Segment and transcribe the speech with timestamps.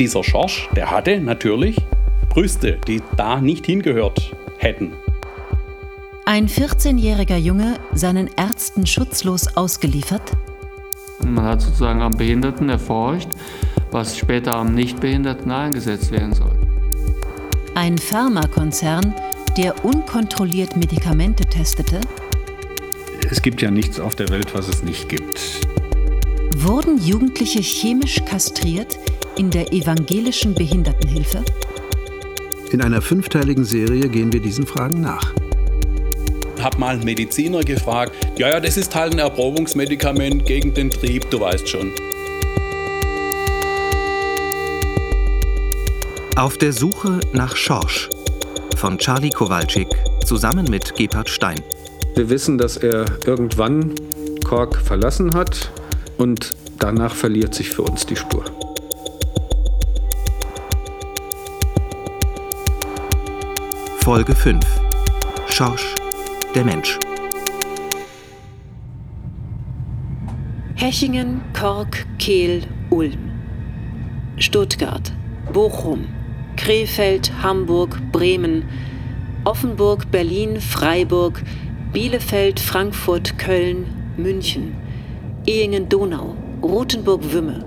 [0.00, 1.76] dieser Schorsch, der hatte natürlich
[2.30, 4.92] Brüste, die da nicht hingehört hätten.
[6.24, 10.22] Ein 14-jähriger Junge seinen Ärzten schutzlos ausgeliefert?
[11.24, 13.28] Man hat sozusagen am Behinderten erforscht,
[13.90, 16.52] was später am Nichtbehinderten eingesetzt werden soll.
[17.74, 19.14] Ein Pharmakonzern,
[19.58, 22.00] der unkontrolliert Medikamente testete?
[23.30, 25.66] Es gibt ja nichts auf der Welt, was es nicht gibt.
[26.56, 28.98] Wurden Jugendliche chemisch kastriert
[29.40, 31.42] in der evangelischen Behindertenhilfe?
[32.72, 35.32] In einer fünfteiligen Serie gehen wir diesen Fragen nach.
[36.62, 41.30] Hab mal einen Mediziner gefragt, ja, ja, das ist halt ein Erprobungsmedikament gegen den Trieb,
[41.30, 41.90] du weißt schon.
[46.36, 48.10] Auf der Suche nach Schorsch
[48.76, 49.88] von Charlie Kowalczyk
[50.26, 51.62] zusammen mit Gebhard Stein.
[52.14, 53.94] Wir wissen, dass er irgendwann
[54.44, 55.72] Kork verlassen hat
[56.18, 58.44] und danach verliert sich für uns die Spur.
[64.12, 64.66] Folge 5
[65.46, 65.94] Schorsch,
[66.56, 66.98] der Mensch.
[70.74, 73.30] Hechingen, Kork, Kehl, Ulm.
[74.36, 75.12] Stuttgart,
[75.52, 76.08] Bochum,
[76.56, 78.68] Krefeld, Hamburg, Bremen,
[79.44, 81.40] Offenburg, Berlin, Freiburg,
[81.92, 83.86] Bielefeld, Frankfurt, Köln,
[84.16, 84.74] München,
[85.46, 87.64] Ehingen-Donau, Rothenburg-Wümme,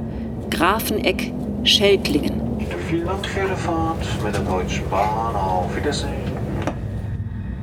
[0.49, 1.31] Grafeneck,
[1.63, 2.41] Schelklingen.
[2.89, 5.35] Vielen Dank für Ihre Fahrt mit der Deutschen Bahn.
[5.37, 6.22] Auf Wiedersehen.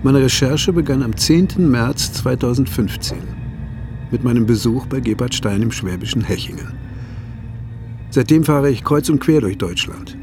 [0.03, 1.71] Meine Recherche begann am 10.
[1.71, 3.19] März 2015
[4.11, 6.73] mit meinem Besuch bei Gebhard Stein im schwäbischen Hechingen.
[8.09, 10.17] Seitdem fahre ich kreuz und quer durch Deutschland.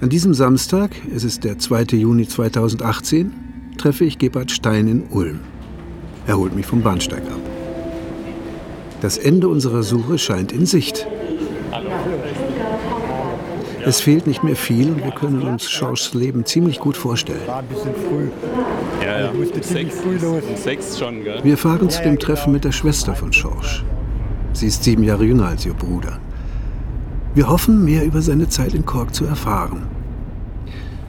[0.00, 1.96] An diesem Samstag, es ist der 2.
[1.96, 3.32] Juni 2018,
[3.78, 5.38] treffe ich Gebhard Stein in Ulm.
[6.26, 7.40] Er holt mich vom Bahnsteig ab.
[9.00, 11.06] Das Ende unserer Suche scheint in Sicht.
[13.84, 17.46] Es fehlt nicht mehr viel und wir können uns Schorschs Leben ziemlich gut vorstellen.
[17.46, 18.28] War ein bisschen früh.
[19.02, 19.32] Ja, ja.
[19.62, 20.42] Sechs, früh los.
[20.62, 21.40] sechs schon, gell?
[21.42, 23.84] Wir fahren zu dem Treffen mit der Schwester von Schorsch.
[24.52, 26.18] Sie ist sieben Jahre jünger als ihr Bruder.
[27.34, 29.86] Wir hoffen, mehr über seine Zeit in Kork zu erfahren.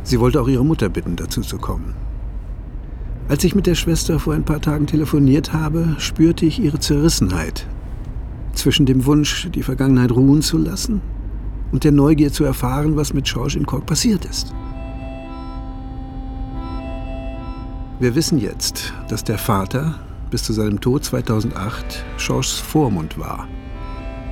[0.03, 1.95] Sie wollte auch ihre Mutter bitten, dazu zu kommen.
[3.27, 7.65] Als ich mit der Schwester vor ein paar Tagen telefoniert habe, spürte ich ihre Zerrissenheit.
[8.53, 11.01] Zwischen dem Wunsch, die Vergangenheit ruhen zu lassen
[11.71, 14.53] und der Neugier zu erfahren, was mit Schorsch in Kork passiert ist.
[17.99, 19.99] Wir wissen jetzt, dass der Vater
[20.31, 23.47] bis zu seinem Tod 2008 Schorschs Vormund war.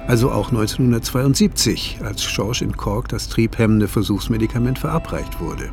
[0.08, 5.70] Also auch 1972, als Schorsch in Kork das triebhemmende Versuchsmedikament verabreicht wurde.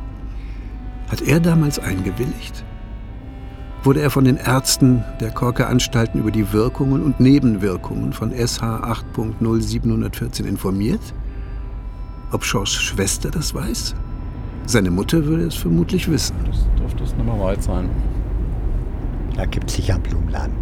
[1.09, 2.63] Hat er damals eingewilligt?
[3.83, 8.61] Wurde er von den Ärzten der Korker Anstalten über die Wirkungen und Nebenwirkungen von SH
[8.61, 11.01] 8.0714 informiert?
[12.31, 13.95] Ob Schorschs Schwester das weiß?
[14.65, 16.35] Seine Mutter würde es vermutlich wissen.
[16.45, 17.89] Das dürfte es Nummer weit sein.
[19.35, 20.53] Da gibt es sicher einen Blumenladen.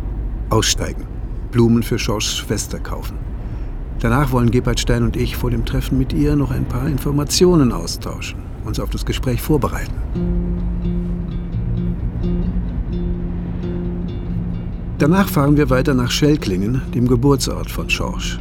[0.52, 1.06] Aussteigen.
[1.52, 3.18] Blumen für Schorschs Schwester kaufen.
[4.00, 7.72] Danach wollen Gebhard Stein und ich vor dem Treffen mit ihr noch ein paar Informationen
[7.72, 9.96] austauschen, uns auf das Gespräch vorbereiten.
[15.00, 18.40] Danach fahren wir weiter nach Schelklingen, dem Geburtsort von Schorsch.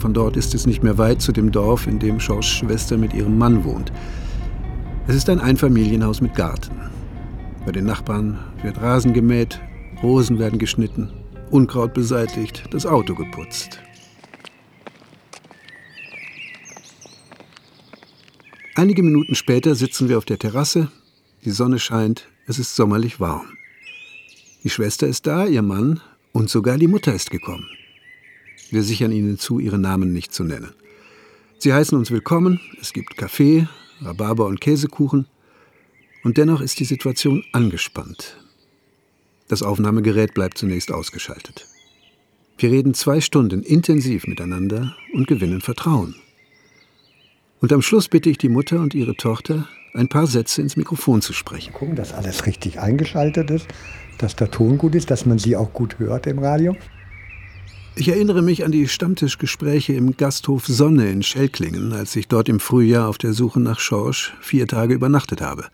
[0.00, 3.12] Von dort ist es nicht mehr weit zu dem Dorf, in dem Schorschs Schwester mit
[3.14, 3.92] ihrem Mann wohnt.
[5.08, 6.70] Es ist ein Einfamilienhaus mit Garten.
[7.66, 9.60] Bei den Nachbarn wird Rasen gemäht,
[10.02, 11.10] Rosen werden geschnitten,
[11.50, 13.80] Unkraut beseitigt, das Auto geputzt.
[18.76, 20.88] Einige Minuten später sitzen wir auf der Terrasse,
[21.44, 23.46] die Sonne scheint, es ist sommerlich warm.
[24.62, 26.00] Die Schwester ist da, ihr Mann
[26.32, 27.66] und sogar die Mutter ist gekommen.
[28.70, 30.74] Wir sichern ihnen zu, ihre Namen nicht zu nennen.
[31.58, 33.66] Sie heißen uns willkommen, es gibt Kaffee,
[34.02, 35.26] Rhabarber und Käsekuchen
[36.22, 38.36] und dennoch ist die Situation angespannt.
[39.48, 41.66] Das Aufnahmegerät bleibt zunächst ausgeschaltet.
[42.58, 46.14] Wir reden zwei Stunden intensiv miteinander und gewinnen Vertrauen.
[47.60, 51.22] Und am Schluss bitte ich die Mutter und ihre Tochter, ein paar Sätze ins Mikrofon
[51.22, 51.72] zu sprechen.
[51.72, 53.66] Gucken, dass alles richtig eingeschaltet ist,
[54.18, 56.76] dass der Ton gut ist, dass man sie auch gut hört im Radio.
[57.94, 62.60] Ich erinnere mich an die Stammtischgespräche im Gasthof Sonne in Schelklingen, als ich dort im
[62.60, 65.66] Frühjahr auf der Suche nach Schorsch vier Tage übernachtet habe.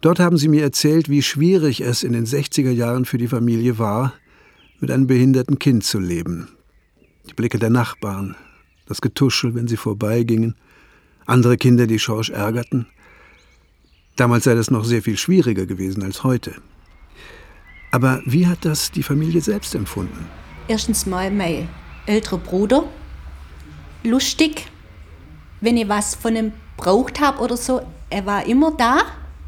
[0.00, 3.78] Dort haben sie mir erzählt, wie schwierig es in den 60er Jahren für die Familie
[3.78, 4.12] war,
[4.80, 6.48] mit einem behinderten Kind zu leben.
[7.30, 8.36] Die Blicke der Nachbarn,
[8.86, 10.56] das Getuschel, wenn sie vorbeigingen,
[11.24, 12.86] andere Kinder, die Schorsch ärgerten.
[14.16, 16.54] Damals sei das noch sehr viel schwieriger gewesen als heute.
[17.90, 20.26] Aber wie hat das die Familie selbst empfunden?
[20.66, 21.68] Erstens mal mein
[22.06, 22.84] älterer Bruder,
[24.02, 24.66] lustig,
[25.60, 29.02] wenn ich was von ihm braucht habe oder so, er war immer da,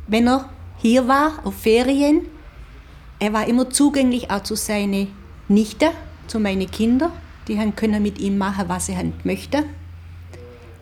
[0.07, 2.27] wenn er hier war, auf Ferien.
[3.19, 5.09] Er war immer zugänglich auch zu seinen
[5.49, 5.89] Nichten,
[6.27, 7.13] zu meinen Kindern.
[7.49, 9.65] Die haben können mit ihm machen, was sie möchten.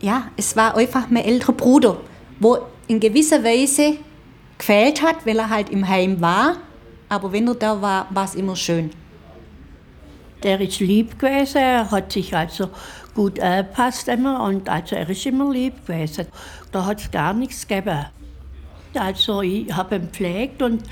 [0.01, 2.01] Ja, es war einfach mein älterer Bruder,
[2.41, 2.59] wo
[2.89, 3.99] in gewisser Weise
[4.59, 6.57] gefehlt hat, weil er halt im Heim war.
[7.09, 8.91] Aber wenn er da war, war es immer schön.
[10.45, 12.69] Der ist lieb gewesen, er hat sich also
[13.15, 16.27] gut angepasst immer und also er ist immer lieb gewesen.
[16.71, 18.05] Da hat es gar nichts gegeben.
[18.95, 20.83] Also ich habe ihn gepflegt und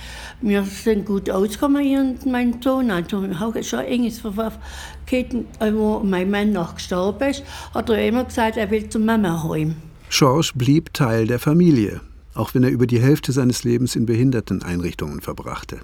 [0.40, 2.90] wir sind gut ausgekommen, ich und mein Sohn.
[2.90, 7.44] Also ich habe schon enges Verwandtschaften, wo mein Mann noch gestorben ist,
[7.74, 9.76] hat er immer gesagt, er will zur Mama heim.
[10.08, 12.00] Schorsch blieb Teil der Familie,
[12.34, 15.80] auch wenn er über die Hälfte seines Lebens in Behinderteneinrichtungen verbrachte.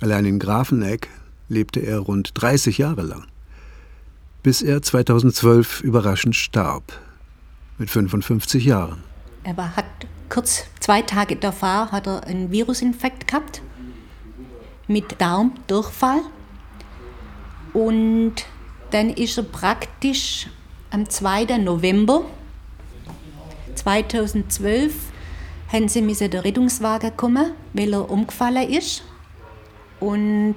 [0.00, 1.08] Allein in Grafenegg
[1.48, 3.26] lebte er rund 30 Jahre lang,
[4.42, 6.92] bis er 2012 überraschend starb,
[7.78, 9.02] mit 55 Jahren.
[9.44, 9.86] Er war, hat
[10.28, 13.62] kurz zwei Tage davor hat er einen Virusinfekt gehabt
[14.86, 16.20] mit Darmdurchfall
[17.72, 18.34] und
[18.90, 20.48] dann ist er praktisch
[20.90, 21.58] am 2.
[21.58, 22.22] November
[23.74, 24.94] 2012
[25.72, 29.04] haben sie mit der Rettungswagen kommen, weil er umgefallen ist
[30.00, 30.56] und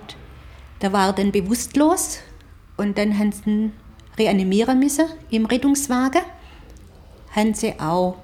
[0.81, 2.19] da war dann bewusstlos
[2.75, 3.73] und dann haben sie ihn
[4.17, 6.21] reanimieren müssen im Rettungswagen.
[7.35, 8.17] Haben sie auch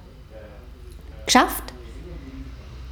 [1.24, 1.72] geschafft.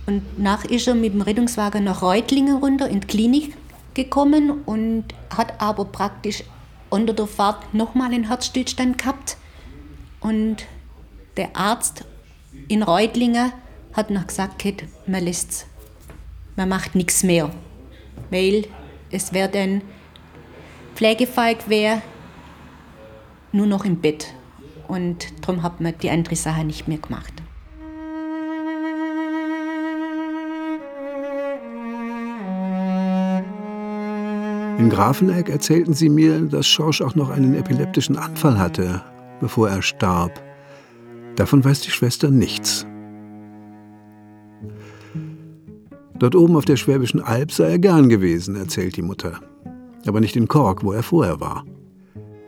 [0.07, 3.57] Und nach ist er mit dem Rettungswagen nach Reutlingen runter in die Klinik
[3.95, 5.05] gekommen und
[5.37, 6.45] hat aber praktisch
[6.89, 9.37] unter der Fahrt nochmal einen Herzstillstand gehabt.
[10.21, 10.65] Und
[11.37, 12.05] der Arzt
[12.69, 13.53] in Reutlingen
[13.93, 14.65] hat noch gesagt,
[15.07, 15.67] man lässt
[16.57, 17.51] man macht nichts mehr,
[18.31, 18.65] weil
[19.17, 19.81] es wäre dann
[20.95, 22.03] pflegefähig wäre,
[23.53, 24.35] nur noch im Bett.
[24.89, 27.33] Und darum hat man die andere Sache nicht mehr gemacht.
[34.79, 39.03] In Grafenegg erzählten sie mir, dass Schorsch auch noch einen epileptischen Anfall hatte,
[39.41, 40.43] bevor er starb.
[41.37, 42.87] Davon weiß die Schwester nichts.
[46.19, 49.41] Dort oben auf der Schwäbischen Alb sei er gern gewesen, erzählt die Mutter.
[50.07, 51.65] Aber nicht in Kork, wo er vorher war.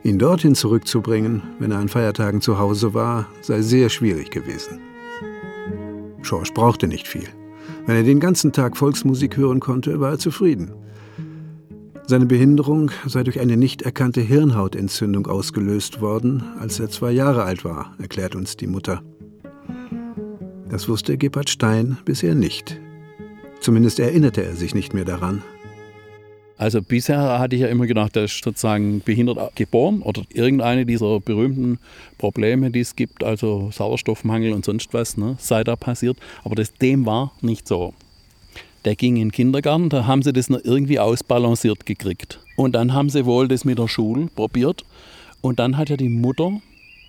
[0.02, 4.80] Ihn dorthin zurückzubringen, wenn er an Feiertagen zu Hause war, sei sehr schwierig gewesen.
[6.22, 7.28] Schorsch brauchte nicht viel.
[7.86, 10.72] Wenn er den ganzen Tag Volksmusik hören konnte, war er zufrieden.
[12.06, 17.64] Seine Behinderung sei durch eine nicht erkannte Hirnhautentzündung ausgelöst worden, als er zwei Jahre alt
[17.66, 19.02] war, erklärt uns die Mutter.
[20.70, 22.80] Das wusste Gebhard Stein bisher nicht.
[23.60, 25.42] Zumindest erinnerte er sich nicht mehr daran.
[26.58, 31.20] Also bisher hatte ich ja immer gedacht, er ist sozusagen behindert geboren oder irgendeine dieser
[31.20, 31.78] berühmten
[32.18, 36.18] Probleme, die es gibt, also Sauerstoffmangel und sonst was, ne, sei da passiert.
[36.42, 37.94] Aber das, dem war nicht so.
[38.84, 42.40] Der ging in den Kindergarten, da haben sie das noch irgendwie ausbalanciert gekriegt.
[42.56, 44.84] Und dann haben sie wohl das mit der Schule probiert.
[45.40, 46.60] Und dann hat ja die Mutter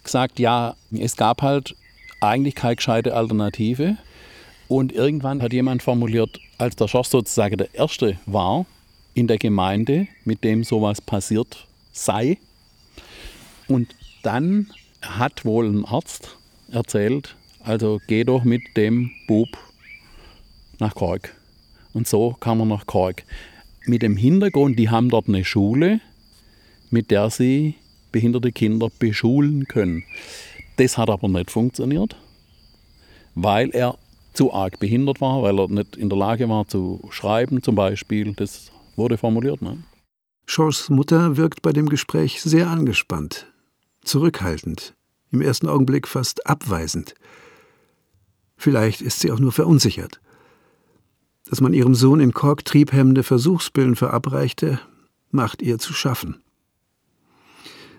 [0.04, 1.76] gesagt, ja, es gab halt
[2.22, 3.98] eigentlich keine gescheite Alternative.
[4.70, 8.68] Und irgendwann hat jemand formuliert, als der Schorsch sozusagen der Erste war
[9.16, 12.38] in der Gemeinde, mit dem sowas passiert sei.
[13.68, 13.88] Und
[14.22, 14.68] dann
[15.02, 16.38] hat wohl ein Arzt
[16.72, 19.50] erzählt, also geh doch mit dem Bub
[20.78, 21.36] nach Kork.
[21.94, 23.24] Und so kam er nach Kork.
[23.88, 26.00] Mit dem Hintergrund, die haben dort eine Schule,
[26.92, 27.74] mit der sie
[28.12, 30.04] behinderte Kinder beschulen können.
[30.78, 32.16] Das hat aber nicht funktioniert,
[33.34, 33.98] weil er
[34.34, 38.34] zu arg behindert war, weil er nicht in der Lage war zu schreiben zum Beispiel.
[38.34, 39.62] Das wurde formuliert.
[39.62, 39.84] Ne?
[40.46, 43.48] Shores Mutter wirkt bei dem Gespräch sehr angespannt,
[44.04, 44.96] zurückhaltend,
[45.32, 47.16] im ersten Augenblick fast abweisend.
[48.58, 50.20] Vielleicht ist sie auch nur verunsichert.
[51.50, 54.80] Dass man ihrem Sohn in Kork triebhemmende Versuchspillen verabreichte,
[55.32, 56.42] macht ihr zu schaffen.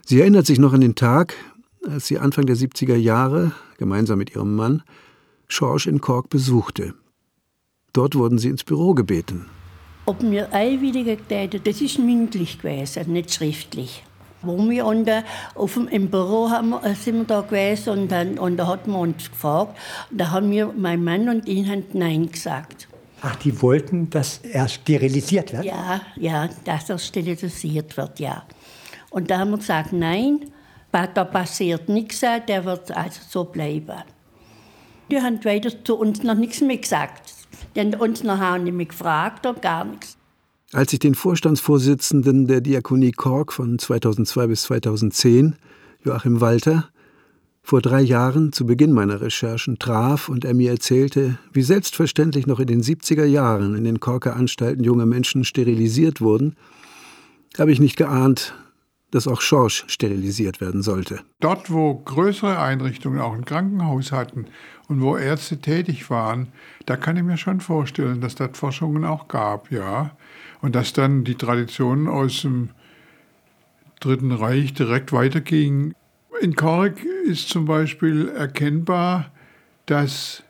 [0.05, 1.35] Sie erinnert sich noch an den Tag,
[1.87, 4.83] als sie Anfang der 70er Jahre, gemeinsam mit ihrem Mann,
[5.51, 6.95] Schorsch in Kork besuchte.
[7.93, 9.47] Dort wurden sie ins Büro gebeten.
[10.07, 14.05] Ob mir einwilligen täten, das ist mündlich gewesen, nicht schriftlich.
[14.43, 15.25] Wo wir unten
[15.57, 19.01] auf dem, im Büro haben, sind wir da gewesen und, dann, und da hat man
[19.01, 19.77] uns gefragt.
[20.13, 22.89] Da haben wir, mein Mann und ich, haben Nein gesagt.
[23.21, 25.65] Ach, die wollten, dass er sterilisiert wird?
[25.65, 28.45] Ja, ja, dass er sterilisiert wird, ja.
[29.11, 30.53] Und da haben wir gesagt, nein,
[30.93, 34.05] da passiert nichts, der wird also so bleiben.
[35.11, 37.35] Die haben weiter zu uns noch nichts mehr gesagt.
[37.75, 40.17] Die haben uns noch nicht mehr gefragt oder gar nichts.
[40.73, 45.57] Als ich den Vorstandsvorsitzenden der Diakonie Kork von 2002 bis 2010,
[46.05, 46.91] Joachim Walter,
[47.63, 52.59] Vor drei Jahren, zu Beginn meiner Recherchen, traf und er mir erzählte, wie selbstverständlich noch
[52.59, 56.57] in den 70er Jahren in den Korker Anstalten junge Menschen sterilisiert wurden,
[57.59, 58.55] habe ich nicht geahnt,
[59.11, 61.21] dass auch Schorsch sterilisiert werden sollte.
[61.41, 64.47] Dort, wo größere Einrichtungen auch ein Krankenhaus hatten
[64.89, 66.49] und wo Ärzte tätig waren,
[66.87, 70.13] da kann ich mir schon vorstellen, dass das Forschungen auch gab, ja.
[70.63, 72.71] Und dass dann die Tradition aus dem
[74.01, 75.95] Dritten Reich direkt weiterging.
[76.41, 79.31] In Kork ist zum Beispiel erkennbar,
[79.87, 80.43] dass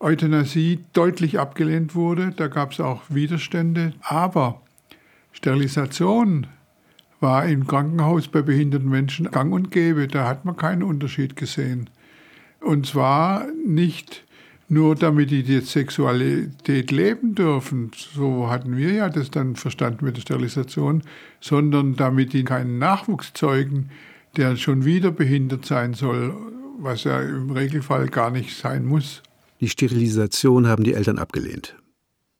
[0.00, 2.32] Euthanasie deutlich abgelehnt wurde.
[2.36, 3.92] Da gab es auch Widerstände.
[4.00, 4.60] Aber
[5.32, 6.46] Sterilisation
[7.20, 10.08] war im Krankenhaus bei behinderten Menschen gang und gäbe.
[10.08, 11.90] Da hat man keinen Unterschied gesehen.
[12.60, 14.24] Und zwar nicht
[14.70, 20.16] nur damit die jetzt Sexualität leben dürfen, so hatten wir ja das dann verstanden mit
[20.16, 21.02] der Sterilisation,
[21.40, 23.90] sondern damit die keinen Nachwuchs zeugen,
[24.36, 26.34] der schon wieder behindert sein soll,
[26.78, 29.22] was ja im Regelfall gar nicht sein muss.
[29.60, 31.74] Die Sterilisation haben die Eltern abgelehnt.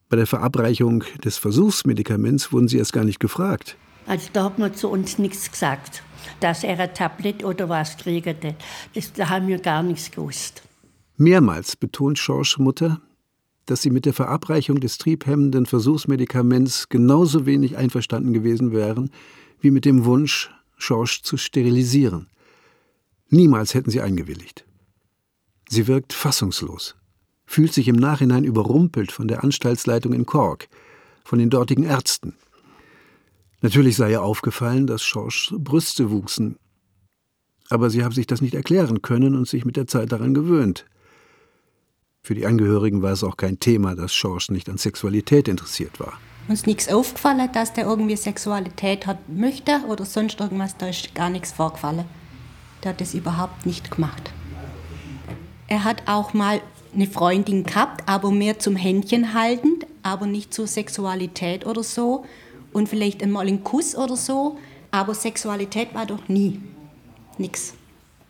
[0.08, 3.76] Bei der Verabreichung des Versuchsmedikaments wurden sie erst gar nicht gefragt.
[4.10, 6.02] Also da hat man zu uns nichts gesagt,
[6.40, 8.44] dass er ein Tablett oder was kriegt.
[8.92, 10.64] Das, da haben wir gar nichts gewusst.
[11.16, 13.00] Mehrmals betont Schorsch Mutter,
[13.66, 19.10] dass sie mit der Verabreichung des triebhemmenden Versuchsmedikaments genauso wenig einverstanden gewesen wären
[19.60, 22.26] wie mit dem Wunsch, Schorsch zu sterilisieren.
[23.28, 24.64] Niemals hätten sie eingewilligt.
[25.68, 26.96] Sie wirkt fassungslos,
[27.46, 30.66] fühlt sich im Nachhinein überrumpelt von der Anstaltsleitung in Cork,
[31.22, 32.34] von den dortigen Ärzten.
[33.62, 36.56] Natürlich sei ihr aufgefallen, dass Schorschs Brüste wuchsen,
[37.68, 40.86] aber sie habe sich das nicht erklären können und sich mit der Zeit daran gewöhnt.
[42.22, 46.14] Für die Angehörigen war es auch kein Thema, dass Schorsch nicht an Sexualität interessiert war.
[46.48, 51.30] Uns nichts aufgefallen, dass der irgendwie Sexualität hat möchte oder sonst irgendwas, da ist gar
[51.30, 52.04] nichts vorgefallen.
[52.82, 54.32] Der hat das überhaupt nicht gemacht.
[55.68, 56.60] Er hat auch mal
[56.92, 62.24] eine Freundin gehabt, aber mehr zum Händchen haltend, aber nicht zur Sexualität oder so.
[62.72, 64.58] Und vielleicht einmal einen Kuss oder so,
[64.90, 66.60] aber Sexualität war doch nie.
[67.38, 67.74] Nix.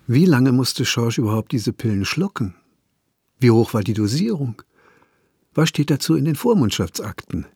[0.07, 2.55] Wie lange musste Schorsch überhaupt diese Pillen schlucken?
[3.39, 4.63] Wie hoch war die Dosierung?
[5.55, 7.47] Was steht dazu in den Vormundschaftsakten?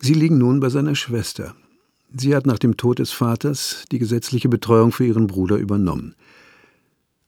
[0.00, 1.54] Sie liegen nun bei seiner Schwester.
[2.16, 6.14] Sie hat nach dem Tod des Vaters die gesetzliche Betreuung für ihren Bruder übernommen.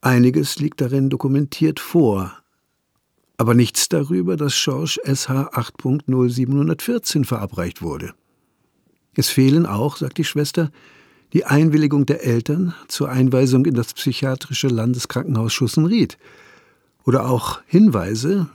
[0.00, 2.33] Einiges liegt darin dokumentiert vor,
[3.38, 8.15] aber nichts darüber, dass Schorsch SH 8.0714 verabreicht wurde.
[9.16, 10.70] Es fehlen auch, sagt die Schwester,
[11.32, 16.16] die Einwilligung der Eltern zur Einweisung in das psychiatrische Landeskrankenhaus Schussenried
[17.04, 18.49] oder auch Hinweise,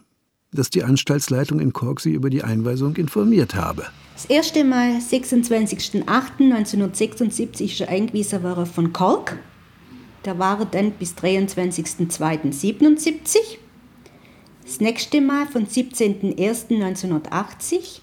[0.53, 3.87] dass die Anstaltsleitung in Kork sie über die Einweisung informiert habe.
[4.13, 9.39] Das erste Mal 26.08.1976 ist er eingewiesen worden von Kork.
[10.23, 13.37] Da war er dann bis 23.02.77.
[14.63, 18.01] Das nächste Mal von 17.01.1980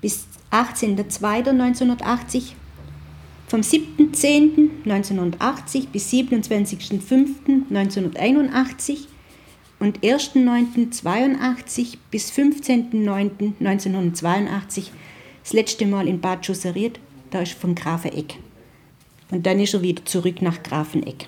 [0.00, 2.54] bis 18.02.1980.
[3.46, 9.06] Vom 7.10.1980 bis 27.05.1981
[9.80, 14.90] und 1.9.82 bis 15.09.1982
[15.42, 18.36] das letzte Mal in Bad Schusseriert, da ist von Grafeneck.
[19.30, 21.26] Und dann ist er wieder zurück nach Grafeneck.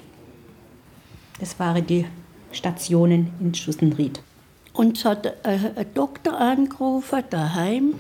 [1.41, 2.05] Das waren die
[2.53, 4.23] Stationen in Schussenried.
[4.75, 7.95] Uns hat ein Doktor angerufen daheim, äh,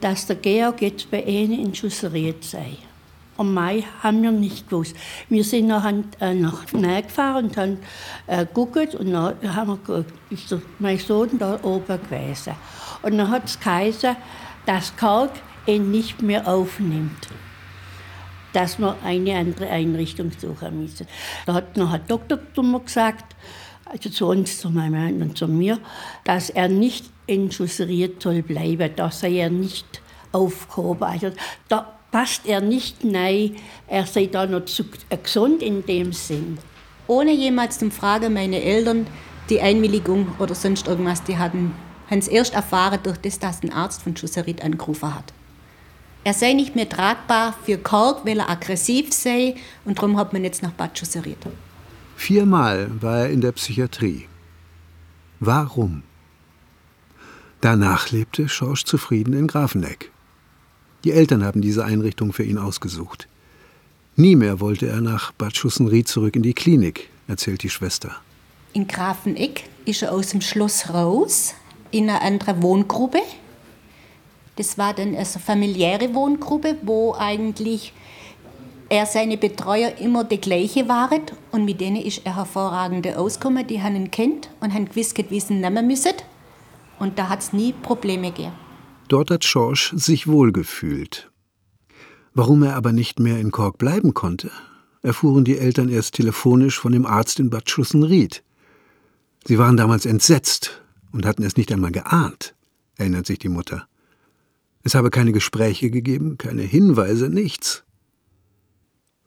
[0.00, 2.76] dass der Georg jetzt bei ihnen in Schusseriert sei.
[3.38, 4.94] Am Mai haben wir nicht gewusst.
[5.28, 7.78] Wir sind noch äh, nach gefahren und haben
[8.26, 12.54] äh, geguckt und dann haben wir, ist mein Sohn da oben gewesen.
[13.02, 14.16] Und dann hat es geheißen,
[14.66, 15.32] dass Kalk
[15.66, 17.28] ihn nicht mehr aufnimmt.
[18.52, 21.06] Dass wir eine andere Einrichtung suchen müssen.
[21.46, 23.34] Da hat noch ein Doktor zu mir gesagt,
[23.84, 25.78] also zu uns, zu meinem Mann und zu mir,
[26.24, 31.04] dass er nicht entschuseriert soll bleiben, dass er nicht aufgehoben.
[31.04, 31.30] Also
[31.68, 33.56] da passt er nicht rein,
[33.88, 34.84] er sei da noch zu
[35.22, 36.58] gesund in dem Sinn.
[37.06, 39.06] Ohne jemals zu fragen, meine Eltern,
[39.50, 41.74] die Einwilligung oder sonst irgendwas, die hatten
[42.08, 45.32] es erst erfahren durch das, dass ein Arzt von Schusserit angerufen hat.
[46.24, 50.44] Er sei nicht mehr tragbar für Kork, weil er aggressiv sei und darum hat man
[50.44, 51.38] jetzt nach Bad Schusserit.
[52.24, 54.28] Viermal war er in der Psychiatrie.
[55.40, 56.04] Warum?
[57.60, 60.12] Danach lebte Schorsch zufrieden in Grafeneck.
[61.02, 63.26] Die Eltern haben diese Einrichtung für ihn ausgesucht.
[64.14, 68.14] Nie mehr wollte er nach Bad Schussenried zurück in die Klinik, erzählt die Schwester.
[68.72, 71.54] In Grafeneck ist er aus dem Schloss raus
[71.90, 73.22] in eine andere Wohngruppe.
[74.54, 77.92] Das war dann eine familiäre Wohngruppe, wo eigentlich
[78.88, 83.66] er seine Betreuer immer die gleiche waren und mit denen ist er hervorragend ausgekommen.
[83.66, 85.04] Die haben ihn kennt und haben sie
[85.48, 86.14] ihn nehmen müssen.
[86.98, 88.52] Und da hat es nie Probleme gegeben.
[89.08, 91.30] Dort hat Schorsch sich wohlgefühlt.
[92.34, 94.50] Warum er aber nicht mehr in Kork bleiben konnte,
[95.02, 98.42] erfuhren die Eltern erst telefonisch von dem Arzt in Bad Schussenried.
[99.44, 102.54] Sie waren damals entsetzt und hatten es nicht einmal geahnt,
[102.96, 103.86] erinnert sich die Mutter.
[104.84, 107.84] Es habe keine Gespräche gegeben, keine Hinweise, nichts.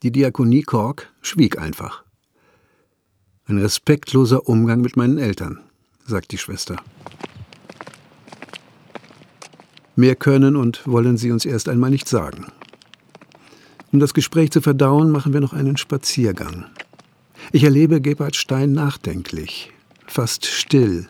[0.06, 2.04] Die Diakonie Kork schwieg einfach.
[3.46, 5.62] Ein respektloser Umgang mit meinen Eltern,
[6.06, 6.76] sagt die Schwester.
[9.96, 12.46] Mehr können und wollen sie uns erst einmal nicht sagen.
[13.92, 16.66] Um das Gespräch zu verdauen, machen wir noch einen Spaziergang.
[17.52, 19.74] Ich erlebe Gebhard Stein nachdenklich,
[20.06, 21.08] fast still.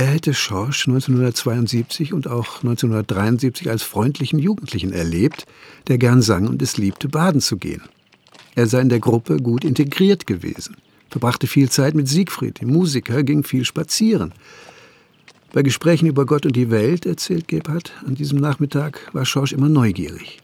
[0.00, 5.44] Er hätte Schorsch 1972 und auch 1973 als freundlichen Jugendlichen erlebt,
[5.88, 7.82] der gern sang und es liebte, baden zu gehen.
[8.54, 10.78] Er sei in der Gruppe gut integriert gewesen,
[11.10, 14.32] verbrachte viel Zeit mit Siegfried, dem Musiker, ging viel spazieren.
[15.52, 19.68] Bei Gesprächen über Gott und die Welt, erzählt Gebhardt, an diesem Nachmittag war Schorsch immer
[19.68, 20.38] neugierig.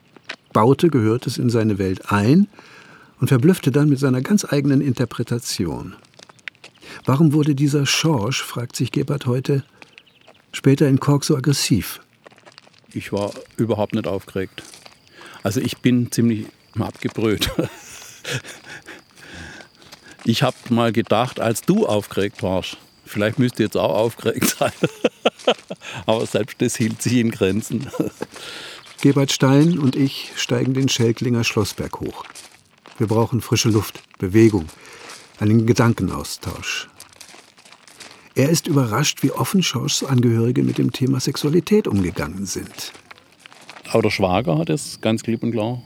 [0.52, 2.46] Baute gehört es in seine Welt ein
[3.22, 5.94] und verblüffte dann mit seiner ganz eigenen Interpretation.
[7.04, 9.64] Warum wurde dieser Schorsch, fragt sich Gebhardt heute,
[10.52, 12.00] später in Kork so aggressiv?
[12.92, 14.62] Ich war überhaupt nicht aufgeregt.
[15.42, 16.46] Also ich bin ziemlich
[16.78, 17.50] abgebrüht.
[20.28, 24.72] Ich habe mal gedacht, als du aufgeregt warst, vielleicht müsst ihr jetzt auch aufgeregt sein.
[26.06, 27.86] Aber selbst das hielt sich in Grenzen.
[29.02, 32.24] Gebert Stein und ich steigen den Schelklinger Schlossberg hoch.
[32.98, 34.66] Wir brauchen frische Luft, Bewegung,
[35.38, 36.88] einen Gedankenaustausch.
[38.34, 42.92] Er ist überrascht, wie offen Schorschs Angehörige mit dem Thema Sexualität umgegangen sind.
[43.92, 45.82] Auch der Schwager hat es ganz klipp und klar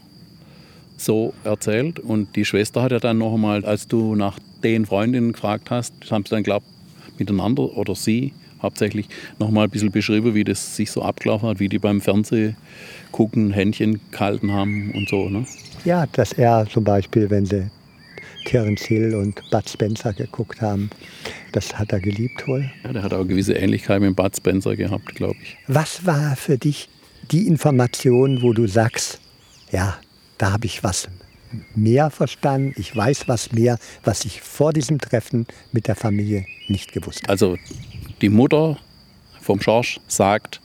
[0.97, 1.99] so erzählt.
[1.99, 5.93] Und die Schwester hat ja dann noch einmal, als du nach den Freundinnen gefragt hast,
[6.11, 6.65] haben sie dann, glaube
[7.17, 9.07] miteinander oder sie hauptsächlich
[9.39, 12.53] noch mal ein bisschen beschrieben, wie das sich so abgelaufen hat, wie die beim Fernseh
[13.11, 15.29] gucken, Händchen gehalten haben und so.
[15.29, 15.45] Ne?
[15.83, 17.69] Ja, dass er zum Beispiel, wenn sie
[18.45, 20.89] Terence Hill und Bud Spencer geguckt haben.
[21.51, 22.69] Das hat er geliebt wohl.
[22.83, 25.57] Ja, der hat auch gewisse Ähnlichkeit mit Bud Spencer gehabt, glaube ich.
[25.67, 26.89] Was war für dich
[27.31, 29.19] die Information, wo du sagst,
[29.71, 29.97] ja,
[30.37, 31.07] da habe ich was
[31.75, 36.93] mehr verstanden, ich weiß was mehr, was ich vor diesem Treffen mit der Familie nicht
[36.93, 37.29] gewusst habe.
[37.29, 37.57] Also
[38.21, 38.77] die Mutter
[39.41, 40.61] vom Schorsch sagt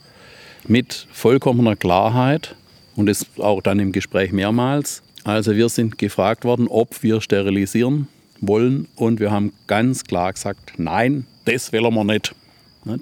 [0.68, 2.54] mit vollkommener Klarheit
[2.94, 8.06] und das auch dann im Gespräch mehrmals, also wir sind gefragt worden, ob wir sterilisieren
[8.40, 12.32] wollen und wir haben ganz klar gesagt, nein, das wollen wir nicht.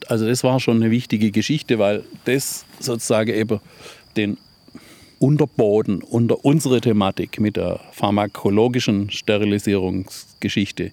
[0.09, 3.61] Also das war schon eine wichtige Geschichte, weil das sozusagen eben
[4.17, 4.39] den
[5.19, 10.93] Unterboden unter unsere Thematik mit der pharmakologischen Sterilisierungsgeschichte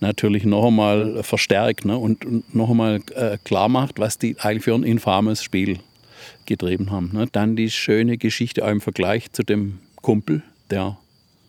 [0.00, 4.74] natürlich noch einmal verstärkt ne, und noch einmal äh, klar macht, was die eigentlich für
[4.74, 5.78] ein infames Spiel
[6.44, 7.10] getrieben haben.
[7.14, 7.28] Ne.
[7.32, 10.98] Dann die schöne Geschichte auch im Vergleich zu dem Kumpel, der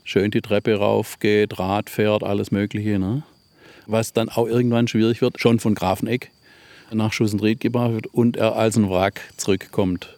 [0.03, 2.99] schön die Treppe raufgeht, Rad fährt, alles Mögliche.
[2.99, 3.23] Ne?
[3.87, 6.31] Was dann auch irgendwann schwierig wird, schon von Grafeneck
[6.93, 10.17] nach Schussendried gebracht wird und er als ein Wrack zurückkommt.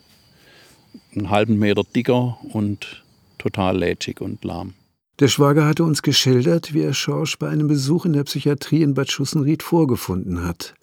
[1.16, 3.04] Einen halben Meter dicker und
[3.38, 4.74] total lätschig und lahm.
[5.20, 8.96] Der Schwager hatte uns geschildert, wie er Schorsch bei einem Besuch in der Psychiatrie in
[8.96, 10.74] Bad Schussenried vorgefunden hat.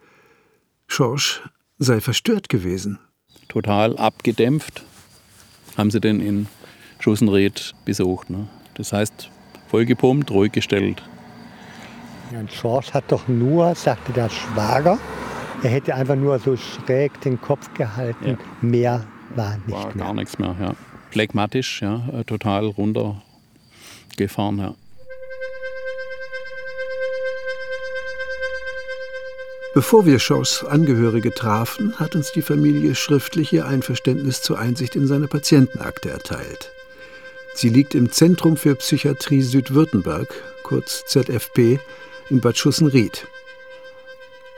[0.87, 1.43] Schorsch
[1.79, 2.99] sei verstört gewesen.
[3.49, 4.85] Total abgedämpft
[5.77, 6.47] haben sie den in
[7.01, 8.31] Schussenried besucht.
[8.31, 8.47] Ne?
[8.75, 9.31] Das heißt,
[9.69, 11.03] vollgepumpt, ruhig gestellt.
[12.33, 14.99] Ja, und Schorsch hat doch nur, sagte der Schwager,
[15.63, 18.31] er hätte einfach nur so schräg den Kopf gehalten.
[18.31, 18.37] Ja.
[18.61, 20.05] Mehr war nicht war mehr.
[20.05, 20.75] Gar nichts mehr, ja.
[21.11, 24.75] Phlegmatisch, ja, äh, total runtergefahren, ja.
[29.73, 35.07] Bevor wir Shaws Angehörige trafen, hat uns die Familie schriftlich ihr Einverständnis zur Einsicht in
[35.07, 36.73] seine Patientenakte erteilt.
[37.61, 41.79] Sie liegt im Zentrum für Psychiatrie Südwürttemberg, kurz ZFP,
[42.31, 43.27] in Bad Schussenried.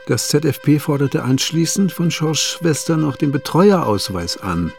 [0.07, 4.71] Das ZFP forderte anschließend von Schorschs Schwester noch den Betreuerausweis an.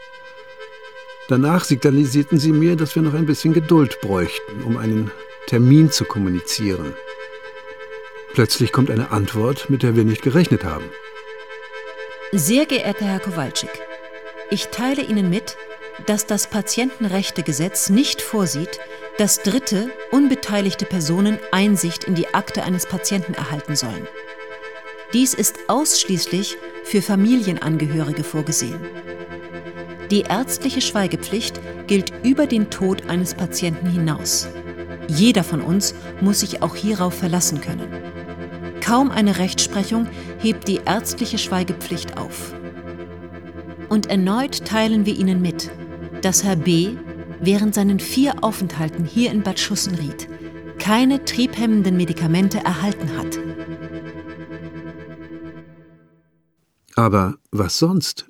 [1.27, 5.11] Danach signalisierten sie mir, dass wir noch ein bisschen Geduld bräuchten, um einen
[5.45, 6.95] Termin zu kommunizieren.
[8.33, 10.85] Plötzlich kommt eine Antwort, mit der wir nicht gerechnet haben.
[12.31, 13.69] Sehr geehrter Herr Kowalczyk,
[14.49, 15.57] ich teile Ihnen mit,
[16.05, 18.79] dass das Patientenrechtegesetz nicht vorsieht,
[19.17, 24.07] dass dritte, unbeteiligte Personen Einsicht in die Akte eines Patienten erhalten sollen.
[25.13, 28.79] Dies ist ausschließlich für Familienangehörige vorgesehen.
[30.11, 34.47] Die ärztliche Schweigepflicht gilt über den Tod eines Patienten hinaus.
[35.07, 37.91] Jeder von uns muss sich auch hierauf verlassen können.
[38.81, 40.07] Kaum eine Rechtsprechung
[40.39, 42.53] hebt die ärztliche Schweigepflicht auf.
[43.89, 45.54] Und erneut teilen wir Ihnen mit,
[46.25, 46.97] dass Herr B.
[47.39, 50.27] während seinen vier Aufenthalten hier in Bad Schussenried
[50.79, 53.37] keine triebhemmenden Medikamente erhalten hat.
[56.95, 58.25] Aber was sonst?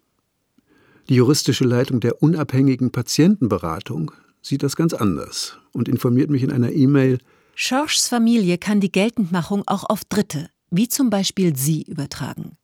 [1.07, 6.73] Die juristische Leitung der unabhängigen Patientenberatung sieht das ganz anders und informiert mich in einer
[6.73, 7.19] E-Mail,
[7.53, 12.57] Schorschs Familie kann die Geltendmachung auch auf Dritte, wie zum Beispiel Sie, übertragen.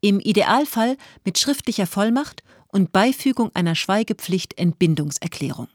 [0.00, 5.68] Im Idealfall mit schriftlicher Vollmacht und Beifügung einer Schweigepflicht-Entbindungserklärung.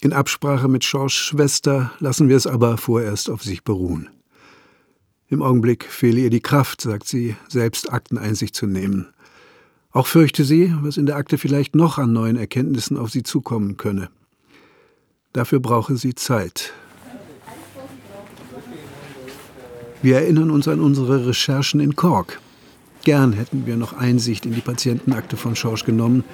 [0.00, 4.10] In Absprache mit Schorschs Schwester lassen wir es aber vorerst auf sich beruhen.
[5.28, 9.08] Im Augenblick fehle ihr die Kraft, sagt sie, selbst Akteneinsicht zu nehmen.
[9.92, 13.78] Auch fürchte sie, was in der Akte vielleicht noch an neuen Erkenntnissen auf sie zukommen
[13.78, 14.10] könne.
[15.32, 16.74] Dafür brauche sie Zeit.
[20.02, 22.40] Wir erinnern uns an unsere Recherchen in Kork.
[23.06, 26.24] Gern hätten wir noch Einsicht in die Patientenakte von Schorsch genommen,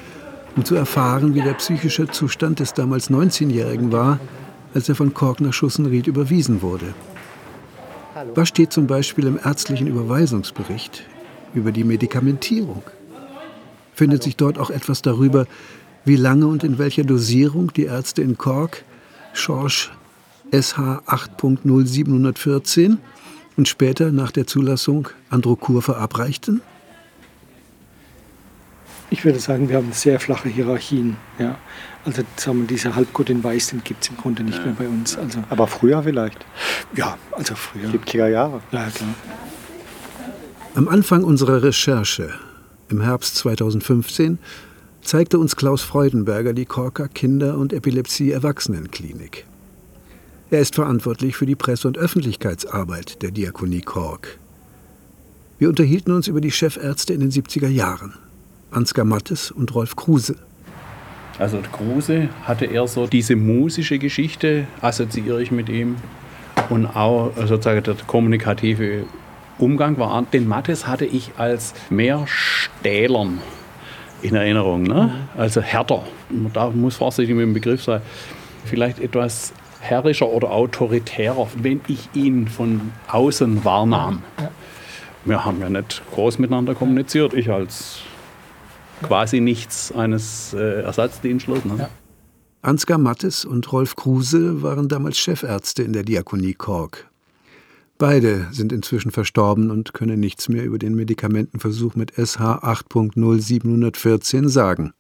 [0.57, 4.19] um zu erfahren, wie der psychische Zustand des damals 19-Jährigen war,
[4.73, 6.95] als er von Kork nach Schussenried überwiesen wurde.
[8.35, 11.05] Was steht zum Beispiel im ärztlichen Überweisungsbericht
[11.53, 12.83] über die Medikamentierung?
[13.93, 15.47] findet sich dort auch etwas darüber,
[16.07, 18.83] wie lange und in welcher Dosierung die Ärzte in Kork
[19.35, 19.93] Schorsch
[20.53, 22.97] SH 8.0714
[23.57, 26.61] und später nach der Zulassung Androkur verabreichten?
[29.11, 31.17] Ich würde sagen, wir haben sehr flache Hierarchien.
[31.39, 31.59] Ja.
[32.05, 34.89] Also sagen wir, diese Halbgott in Weiß, den gibt es im Grunde nicht mehr bei
[34.89, 35.19] uns.
[35.19, 36.45] Also, Aber früher vielleicht?
[36.97, 37.91] Ja, also früher.
[37.91, 38.63] 70er Jahre.
[38.73, 39.15] Ja, klar.
[40.75, 42.31] Am Anfang unserer Recherche
[42.89, 44.39] im Herbst 2015
[45.03, 49.45] zeigte uns Klaus Freudenberger die Korker Kinder- und Epilepsie-Erwachsenenklinik.
[50.53, 54.39] Er ist verantwortlich für die Presse- und Öffentlichkeitsarbeit der Diakonie Kork.
[55.59, 58.13] Wir unterhielten uns über die Chefärzte in den 70er Jahren,
[58.71, 60.37] Ansgar Mattes und Rolf Kruse.
[61.39, 65.97] Also Kruse hatte eher so diese musische Geschichte, assoziiere ich mit ihm.
[66.69, 69.05] Und auch sozusagen der kommunikative
[69.57, 70.21] Umgang war.
[70.35, 73.41] Den Mattes hatte ich als mehr stählern
[74.21, 75.15] in Erinnerung, ne?
[75.35, 76.05] also härter.
[76.53, 78.03] Da muss vorsichtig mit dem Begriff sein.
[78.67, 84.23] Vielleicht etwas herrischer oder autoritärer, wenn ich ihn von außen wahrnahm.
[85.25, 87.35] Wir haben ja nicht groß miteinander kommuniziert.
[87.35, 88.01] Ich als
[89.03, 91.65] quasi nichts eines äh, Ersatzdienstlers.
[91.65, 91.77] Ne?
[91.79, 91.89] Ja.
[92.63, 97.09] Ansgar Mattes und Rolf Kruse waren damals Chefärzte in der Diakonie Kork.
[97.99, 104.93] Beide sind inzwischen verstorben und können nichts mehr über den Medikamentenversuch mit SH 8.0714 sagen.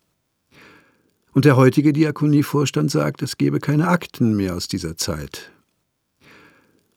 [1.33, 5.51] Und der heutige Diakonievorstand sagt, es gebe keine Akten mehr aus dieser Zeit.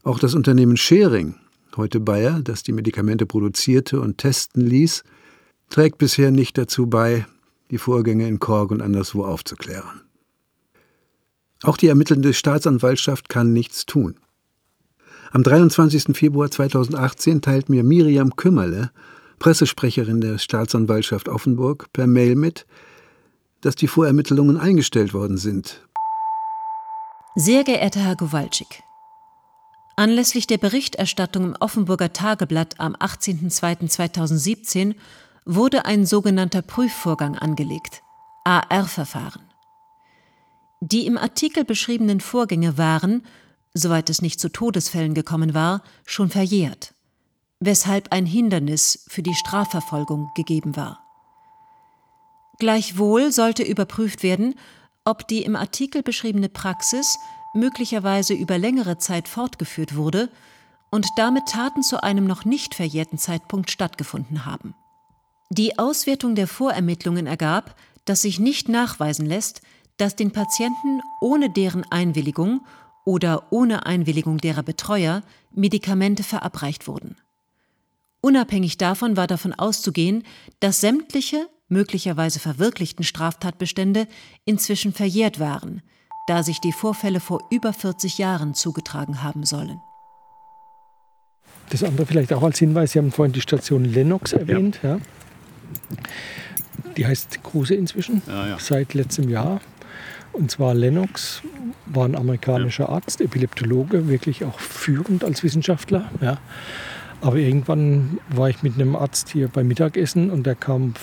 [0.04, 1.36] Auch das Unternehmen Schering,
[1.78, 5.04] heute Bayer, das die Medikamente produzierte und testen ließ,
[5.70, 7.26] trägt bisher nicht dazu bei,
[7.72, 10.02] die Vorgänge in Korg und anderswo aufzuklären.
[11.64, 14.18] Auch die ermittelnde Staatsanwaltschaft kann nichts tun.
[15.32, 16.16] Am 23.
[16.16, 18.92] Februar 2018 teilt mir Miriam Kümmerle,
[19.40, 22.66] Pressesprecherin der Staatsanwaltschaft Offenburg, per Mail mit,
[23.66, 25.82] dass die Vorermittlungen eingestellt worden sind.
[27.36, 28.84] Sehr geehrter Herr Gowalczyk,
[29.98, 34.96] Anlässlich der Berichterstattung im Offenburger Tageblatt am 18.02.2017
[35.46, 38.02] wurde ein sogenannter Prüfvorgang angelegt,
[38.44, 39.42] AR-Verfahren.
[40.82, 43.24] Die im Artikel beschriebenen Vorgänge waren
[43.76, 46.96] soweit es nicht zu Todesfällen gekommen war, schon verjährt,
[47.60, 51.05] weshalb ein Hindernis für die Strafverfolgung gegeben war.
[52.58, 54.56] Gleichwohl sollte überprüft werden,
[55.04, 57.18] ob die im Artikel beschriebene Praxis
[57.54, 60.30] möglicherweise über längere Zeit fortgeführt wurde
[60.90, 64.76] und damit Taten zu einem noch nicht verjährten Zeitpunkt stattgefunden haben.
[65.50, 69.62] Die Auswertung der Vorermittlungen ergab, dass sich nicht nachweisen lässt,
[69.98, 72.66] dass den Patienten ohne deren Einwilligung
[73.06, 77.16] oder ohne Einwilligung derer Betreuer Medikamente verabreicht wurden.
[78.22, 80.24] Unabhängig davon war davon auszugehen,
[80.60, 84.08] dass sämtliche möglicherweise verwirklichten Straftatbestände
[84.46, 85.82] inzwischen verjährt waren,
[86.28, 89.80] da sich die Vorfälle vor über 40 Jahren zugetragen haben sollen.
[91.70, 94.80] Das andere vielleicht auch als Hinweis, Sie haben vorhin die Station Lennox erwähnt.
[94.84, 94.96] Ja.
[94.96, 95.02] ja.
[96.96, 98.60] Die heißt Kruse inzwischen, ja, ja.
[98.60, 99.62] seit letztem Jahr.
[100.32, 101.42] Und zwar Lennox
[101.86, 106.10] war ein amerikanischer Arzt, Epileptologe, wirklich auch führend als Wissenschaftler.
[106.22, 106.38] Ja.
[107.22, 110.94] Aber irgendwann war ich mit einem Arzt hier beim Mittagessen und der kam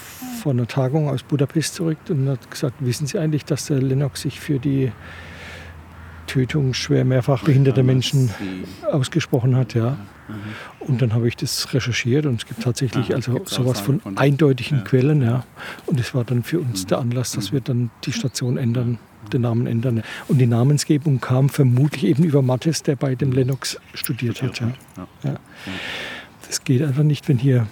[0.42, 4.22] von einer Tagung aus Budapest zurück und hat gesagt, wissen Sie eigentlich, dass der Lennox
[4.22, 4.92] sich für die
[6.26, 8.31] Tötung schwer mehrfach behinderter Menschen
[8.90, 9.96] ausgesprochen hat, ja.
[10.81, 15.22] Und dann habe ich das recherchiert und es gibt tatsächlich also sowas von eindeutigen Quellen,
[15.22, 15.44] ja.
[15.87, 18.98] Und es war dann für uns der Anlass, dass wir dann die Station ändern,
[19.33, 20.02] den Namen ändern.
[20.28, 24.72] Und die Namensgebung kam vermutlich eben über Mattes, der bei dem Lennox studiert hat, ja.
[25.22, 25.38] ja.
[26.46, 27.66] Das geht einfach nicht, wenn hier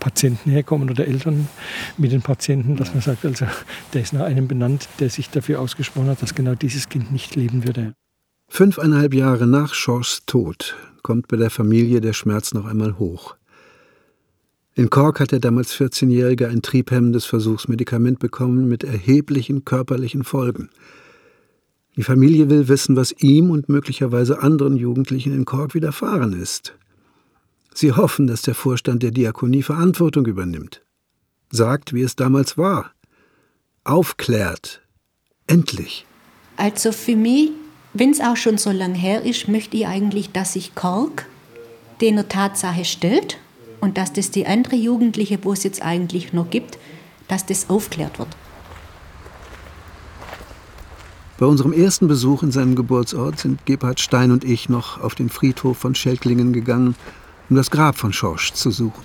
[0.00, 1.48] Patienten herkommen oder Eltern
[1.96, 3.46] mit den Patienten, dass man sagt, also
[3.92, 7.36] der ist nach einem benannt, der sich dafür ausgesprochen hat, dass genau dieses Kind nicht
[7.36, 7.94] leben würde.
[8.48, 13.36] Fünfeinhalb Jahre nach Georges Tod kommt bei der Familie der Schmerz noch einmal hoch.
[14.74, 20.70] In Cork hat der damals 14-Jährige ein triebhemmendes Versuchsmedikament bekommen mit erheblichen körperlichen Folgen.
[21.96, 26.74] Die Familie will wissen, was ihm und möglicherweise anderen Jugendlichen in Cork widerfahren ist.
[27.80, 30.82] Sie hoffen, dass der Vorstand der Diakonie Verantwortung übernimmt,
[31.50, 32.92] sagt, wie es damals war,
[33.84, 34.82] aufklärt,
[35.46, 36.06] endlich.
[36.56, 37.50] Also für mich
[37.92, 41.26] wenn es auch schon so lange her ist, möchte ich eigentlich, dass sich Kork
[42.00, 43.38] der Tatsache stellt
[43.80, 46.78] und dass das die andere Jugendliche, wo es jetzt eigentlich noch gibt,
[47.26, 48.28] dass das aufklärt wird.
[51.38, 55.30] Bei unserem ersten Besuch in seinem Geburtsort sind Gebhard Stein und ich noch auf den
[55.30, 56.94] Friedhof von Schelklingen gegangen,
[57.50, 59.04] um das Grab von Schorsch zu suchen.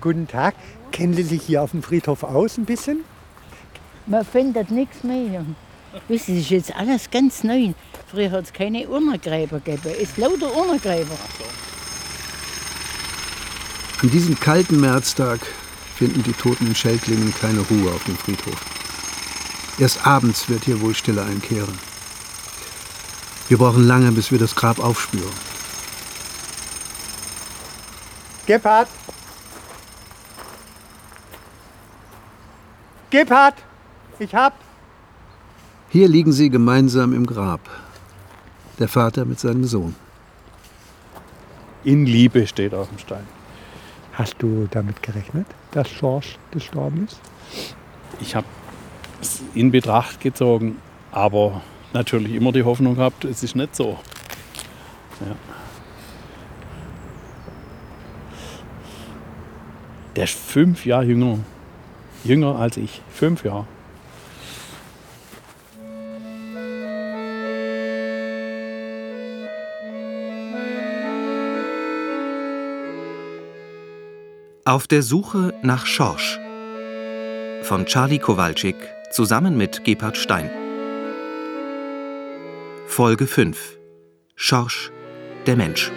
[0.00, 0.54] Guten Tag.
[0.92, 3.00] Kennen Sie sich hier auf dem Friedhof aus ein bisschen?
[4.06, 5.44] Man findet nichts mehr.
[6.08, 7.72] Wissen Sie, ist jetzt alles ganz neu.
[8.08, 9.94] Früher hat es keine Urnengräber gegeben.
[9.94, 11.16] Es ist lauter Urnengräber.
[14.02, 15.40] An diesem kalten Märztag
[15.96, 18.60] finden die Toten in Schelklingen keine Ruhe auf dem Friedhof.
[19.78, 21.78] Erst abends wird hier wohl Stille einkehren.
[23.48, 25.55] Wir brauchen lange, bis wir das Grab aufspüren.
[28.46, 28.86] Gebhard!
[33.10, 33.54] Gebhard!
[34.20, 34.54] Ich hab!
[35.88, 37.60] Hier liegen sie gemeinsam im Grab.
[38.78, 39.96] Der Vater mit seinem Sohn.
[41.82, 43.26] In Liebe steht auf dem Stein.
[44.12, 47.20] Hast du damit gerechnet, dass George gestorben ist?
[48.20, 48.46] Ich habe
[49.20, 50.80] es in Betracht gezogen,
[51.10, 53.98] aber natürlich immer die Hoffnung gehabt, es ist nicht so.
[55.20, 55.34] Ja.
[60.16, 61.38] Der ist fünf Jahre jünger.
[62.24, 63.02] Jünger als ich.
[63.12, 63.66] Fünf Jahre.
[74.64, 76.40] Auf der Suche nach Schorsch
[77.62, 78.76] von Charlie Kowalczyk
[79.10, 80.50] zusammen mit Gebhard Stein.
[82.86, 83.76] Folge 5
[84.34, 84.90] Schorsch,
[85.46, 85.90] der Mensch.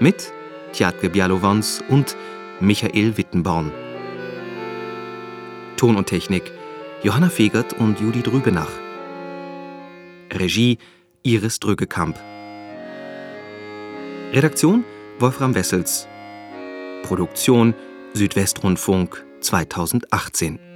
[0.00, 0.32] Mit
[0.72, 2.16] Tjatke Bialowons und
[2.60, 3.72] Michael Wittenborn.
[5.76, 6.52] Ton und Technik
[7.02, 8.70] Johanna Fegert und Judith Rübenach.
[10.32, 10.78] Regie
[11.22, 12.16] Iris Drüggekamp.
[14.32, 14.84] Redaktion
[15.18, 16.08] Wolfram Wessels
[17.02, 17.74] Produktion
[18.14, 20.71] Südwestrundfunk 2018